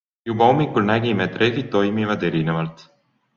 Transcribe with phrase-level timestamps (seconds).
[0.27, 2.85] Juba hommikul nägime, et rehvid toimivad erinevalt.